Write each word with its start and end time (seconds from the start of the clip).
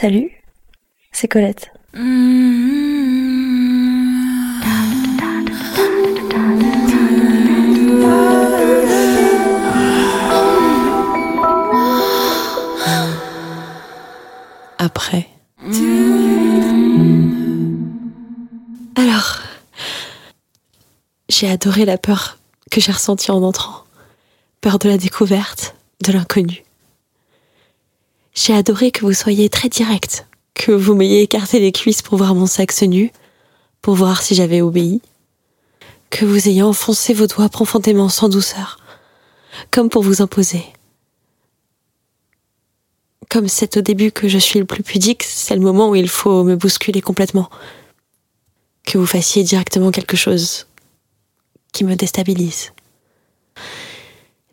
Salut, 0.00 0.30
c'est 1.10 1.26
Colette. 1.26 1.72
Après. 14.78 15.26
Alors, 18.94 19.40
j'ai 21.28 21.50
adoré 21.50 21.84
la 21.84 21.98
peur 21.98 22.38
que 22.70 22.80
j'ai 22.80 22.92
ressentie 22.92 23.32
en 23.32 23.42
entrant. 23.42 23.82
Peur 24.60 24.78
de 24.78 24.88
la 24.88 24.96
découverte, 24.96 25.74
de 26.06 26.12
l'inconnu. 26.12 26.62
J'ai 28.40 28.54
adoré 28.54 28.92
que 28.92 29.04
vous 29.04 29.14
soyez 29.14 29.48
très 29.48 29.68
direct, 29.68 30.28
que 30.54 30.70
vous 30.70 30.94
m'ayez 30.94 31.22
écarté 31.22 31.58
les 31.58 31.72
cuisses 31.72 32.02
pour 32.02 32.18
voir 32.18 32.36
mon 32.36 32.46
sexe 32.46 32.82
nu, 32.84 33.10
pour 33.82 33.96
voir 33.96 34.22
si 34.22 34.36
j'avais 34.36 34.60
obéi, 34.60 35.02
que 36.10 36.24
vous 36.24 36.46
ayez 36.46 36.62
enfoncé 36.62 37.14
vos 37.14 37.26
doigts 37.26 37.48
profondément 37.48 38.08
sans 38.08 38.28
douceur, 38.28 38.78
comme 39.72 39.88
pour 39.88 40.04
vous 40.04 40.22
imposer. 40.22 40.64
Comme 43.28 43.48
c'est 43.48 43.76
au 43.76 43.80
début 43.80 44.12
que 44.12 44.28
je 44.28 44.38
suis 44.38 44.60
le 44.60 44.66
plus 44.66 44.84
pudique, 44.84 45.24
c'est 45.24 45.56
le 45.56 45.60
moment 45.60 45.90
où 45.90 45.96
il 45.96 46.08
faut 46.08 46.44
me 46.44 46.54
bousculer 46.54 47.00
complètement. 47.00 47.50
Que 48.84 48.98
vous 48.98 49.06
fassiez 49.06 49.42
directement 49.42 49.90
quelque 49.90 50.16
chose 50.16 50.68
qui 51.72 51.82
me 51.82 51.96
déstabilise. 51.96 52.70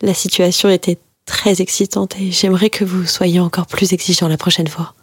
La 0.02 0.16
situation 0.16 0.70
était 0.70 0.98
très 1.26 1.62
excitante 1.62 2.16
et 2.20 2.32
j'aimerais 2.32 2.70
que 2.70 2.86
vous 2.86 3.06
soyez 3.06 3.40
encore 3.40 3.68
plus 3.68 3.94
exigeant 3.94 4.28
la 4.28 4.38
prochaine 4.38 4.68
fois. 4.68 4.94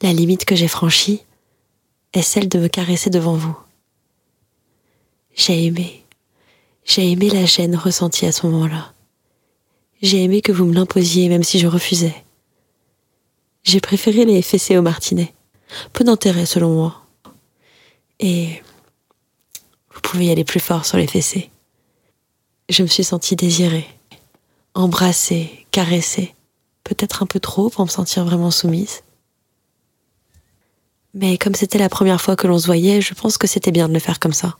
La 0.00 0.12
limite 0.12 0.44
que 0.44 0.54
j'ai 0.54 0.68
franchie 0.68 1.22
est 2.12 2.22
celle 2.22 2.48
de 2.48 2.58
me 2.58 2.68
caresser 2.68 3.10
devant 3.10 3.34
vous. 3.34 3.56
J'ai 5.34 5.66
aimé. 5.66 6.04
J'ai 6.84 7.10
aimé 7.10 7.30
la 7.30 7.44
gêne 7.44 7.76
ressentie 7.76 8.26
à 8.26 8.32
ce 8.32 8.46
moment-là. 8.46 8.92
J'ai 10.00 10.22
aimé 10.22 10.40
que 10.40 10.52
vous 10.52 10.64
me 10.64 10.74
l'imposiez 10.74 11.28
même 11.28 11.42
si 11.42 11.58
je 11.58 11.66
refusais. 11.66 12.24
J'ai 13.64 13.80
préféré 13.80 14.24
les 14.24 14.40
fessées 14.40 14.78
au 14.78 14.82
martinet. 14.82 15.34
Peu 15.92 16.04
d'intérêt 16.04 16.46
selon 16.46 16.70
moi. 16.70 17.02
Et 18.20 18.62
vous 19.92 20.00
pouvez 20.00 20.26
y 20.26 20.30
aller 20.30 20.44
plus 20.44 20.60
fort 20.60 20.86
sur 20.86 20.96
les 20.96 21.06
fessées. 21.06 21.50
Je 22.68 22.82
me 22.82 22.88
suis 22.88 23.04
sentie 23.04 23.34
désirée, 23.34 23.88
embrassée, 24.74 25.66
caressée, 25.70 26.34
peut-être 26.84 27.22
un 27.22 27.26
peu 27.26 27.40
trop 27.40 27.70
pour 27.70 27.84
me 27.84 27.90
sentir 27.90 28.24
vraiment 28.24 28.50
soumise. 28.50 29.02
Mais 31.14 31.38
comme 31.38 31.54
c'était 31.54 31.78
la 31.78 31.88
première 31.88 32.20
fois 32.20 32.36
que 32.36 32.46
l'on 32.46 32.58
se 32.58 32.66
voyait, 32.66 33.00
je 33.00 33.14
pense 33.14 33.38
que 33.38 33.46
c'était 33.46 33.72
bien 33.72 33.88
de 33.88 33.94
le 33.94 33.98
faire 33.98 34.20
comme 34.20 34.34
ça. 34.34 34.58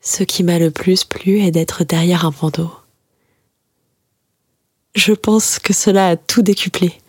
Ce 0.00 0.22
qui 0.22 0.44
m'a 0.44 0.58
le 0.58 0.70
plus 0.70 1.02
plu 1.04 1.40
est 1.40 1.50
d'être 1.50 1.82
derrière 1.82 2.24
un 2.24 2.30
bandeau. 2.30 2.70
Je 4.94 5.12
pense 5.12 5.58
que 5.58 5.72
cela 5.72 6.10
a 6.10 6.16
tout 6.16 6.42
décuplé. 6.42 7.00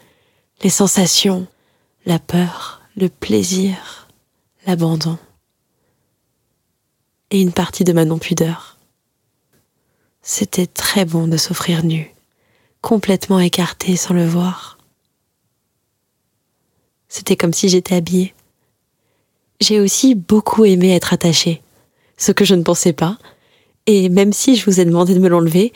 Les 0.64 0.70
sensations, 0.72 1.46
la 2.06 2.18
peur, 2.18 2.82
le 2.96 3.10
plaisir, 3.10 4.08
l'abandon. 4.66 5.20
Et 7.32 7.42
une 7.42 7.52
partie 7.52 7.84
de 7.84 7.94
ma 7.94 8.06
non-pudeur. 8.06 8.78
C'était 10.22 10.68
très 10.68 11.06
bon 11.06 11.28
de 11.28 11.38
s'offrir 11.38 11.84
nu, 11.84 12.14
complètement 12.82 13.40
écarté 13.40 13.96
sans 13.96 14.14
le 14.14 14.28
voir. 14.28 14.78
C'était 17.08 17.36
comme 17.36 17.54
si 17.54 17.70
j'étais 17.70 17.96
habillée. 17.96 18.34
J'ai 19.62 19.80
aussi 19.80 20.16
beaucoup 20.16 20.66
aimé 20.66 20.94
être 20.96 21.14
attachée, 21.14 21.62
ce 22.18 22.32
que 22.32 22.46
je 22.46 22.56
ne 22.56 22.64
pensais 22.64 22.94
pas, 22.94 23.18
et 23.86 24.10
même 24.10 24.34
si 24.34 24.56
je 24.56 24.66
vous 24.66 24.80
ai 24.80 24.86
demandé 24.86 25.14
de 25.14 25.20
me 25.20 25.30
l'enlever, 25.30 25.74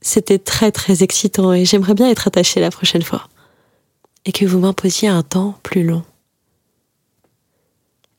c'était 0.00 0.38
très 0.38 0.70
très 0.70 1.02
excitant 1.02 1.52
et 1.52 1.64
j'aimerais 1.64 1.94
bien 1.94 2.10
être 2.10 2.28
attachée 2.28 2.60
la 2.60 2.70
prochaine 2.70 3.02
fois. 3.02 3.28
Et 4.24 4.32
que 4.32 4.44
vous 4.44 4.58
m'imposiez 4.58 5.08
un 5.08 5.22
temps 5.22 5.58
plus 5.62 5.84
long. 5.84 6.02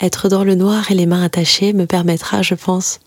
Être 0.01 0.29
dans 0.29 0.43
le 0.43 0.55
noir 0.55 0.91
et 0.91 0.95
les 0.95 1.05
mains 1.05 1.23
attachées 1.23 1.73
me 1.73 1.85
permettra, 1.85 2.41
je 2.41 2.55
pense, 2.55 2.99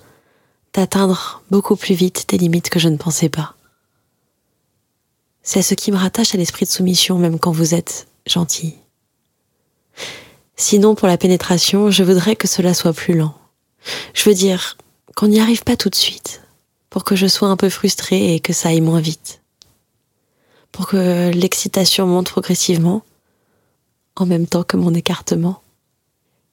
d'atteindre 0.75 1.43
beaucoup 1.51 1.77
plus 1.77 1.95
vite 1.95 2.27
des 2.29 2.39
limites 2.39 2.69
que 2.69 2.79
je 2.79 2.89
ne 2.89 2.97
pensais 2.97 3.29
pas. 3.29 3.55
C'est 5.43 5.63
ce 5.63 5.75
qui 5.75 5.91
me 5.91 5.97
rattache 5.97 6.35
à 6.35 6.39
l'esprit 6.39 6.67
de 6.67 6.71
soumission 6.71 7.19
même 7.19 7.39
quand 7.39 7.53
vous 7.53 7.75
êtes 7.75 8.07
gentil. 8.27 8.77
Sinon, 10.57 10.95
pour 10.95 11.09
la 11.09 11.19
pénétration, 11.19 11.91
je 11.91 12.05
voudrais 12.05 12.37
que 12.37 12.47
cela 12.47 12.75
soit 12.75 12.93
plus 12.93 13.15
lent. 13.15 13.35
Je 14.15 14.29
veux 14.29 14.35
dire 14.35 14.77
qu'on 15.17 15.29
n'y 15.29 15.41
arrive 15.41 15.65
pas 15.65 15.77
tout 15.77 15.89
de 15.89 15.95
suite, 15.95 16.43
pour 16.91 17.05
que 17.05 17.17
je 17.17 17.27
sois 17.27 17.49
un 17.49 17.57
peu 17.57 17.69
frustrée 17.69 18.35
et 18.35 18.41
que 18.41 18.53
ça 18.53 18.69
aille 18.69 18.81
moins 18.81 19.01
vite. 19.01 19.41
Pour 20.71 20.87
que 20.87 21.31
l'excitation 21.31 22.07
monte 22.07 22.31
progressivement, 22.31 23.03
en 24.17 24.27
même 24.27 24.47
temps 24.47 24.63
que 24.63 24.77
mon 24.77 24.95
écartement. 24.95 25.62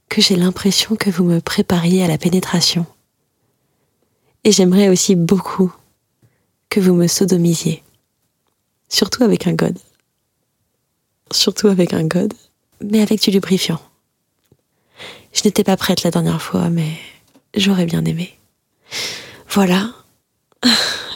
Que 0.09 0.21
j'ai 0.21 0.35
l'impression 0.35 0.95
que 0.95 1.09
vous 1.09 1.23
me 1.23 1.39
prépariez 1.39 2.03
à 2.03 2.07
la 2.07 2.17
pénétration. 2.17 2.85
Et 4.43 4.51
j'aimerais 4.51 4.89
aussi 4.89 5.15
beaucoup 5.15 5.71
que 6.69 6.79
vous 6.79 6.93
me 6.93 7.07
sodomisiez. 7.07 7.83
Surtout 8.87 9.23
avec 9.23 9.47
un 9.47 9.53
god. 9.53 9.77
Surtout 11.31 11.67
avec 11.67 11.93
un 11.93 12.03
god, 12.03 12.33
mais 12.83 13.01
avec 13.01 13.21
du 13.21 13.31
lubrifiant. 13.31 13.79
Je 15.31 15.41
n'étais 15.45 15.63
pas 15.63 15.77
prête 15.77 16.03
la 16.03 16.11
dernière 16.11 16.41
fois, 16.41 16.69
mais 16.69 16.91
j'aurais 17.55 17.85
bien 17.85 18.03
aimé. 18.05 18.37
Voilà, 19.47 19.91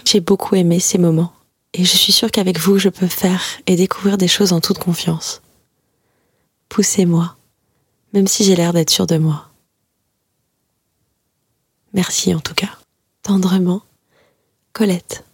j'ai 0.05 0.19
beaucoup 0.19 0.55
aimé 0.55 0.79
ces 0.79 0.97
moments 0.97 1.33
et 1.73 1.83
je 1.83 1.97
suis 1.97 2.13
sûre 2.13 2.29
qu'avec 2.29 2.59
vous, 2.59 2.77
je 2.77 2.89
peux 2.89 3.07
faire 3.07 3.41
et 3.65 3.75
découvrir 3.75 4.17
des 4.17 4.27
choses 4.27 4.53
en 4.53 4.61
toute 4.61 4.77
confiance. 4.77 5.41
Poussez-moi, 6.69 7.35
même 8.13 8.27
si 8.27 8.43
j'ai 8.43 8.55
l'air 8.55 8.73
d'être 8.73 8.89
sûre 8.89 9.07
de 9.07 9.17
moi. 9.17 9.49
Merci 11.93 12.33
en 12.33 12.39
tout 12.39 12.53
cas. 12.53 12.77
Tendrement, 13.21 13.83
Colette. 14.71 15.25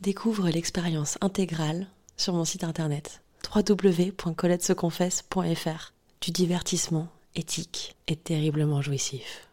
Découvre 0.00 0.48
l'expérience 0.48 1.18
intégrale 1.20 1.86
sur 2.16 2.32
mon 2.34 2.44
site 2.44 2.64
internet 2.64 3.22
www.coletteseconfesse.fr 3.54 5.92
du 6.20 6.30
divertissement 6.30 7.08
éthique 7.34 7.96
et 8.08 8.16
terriblement 8.16 8.82
jouissif. 8.82 9.48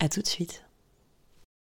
À 0.00 0.08
tout 0.08 0.22
de 0.22 0.26
suite. 0.26 0.64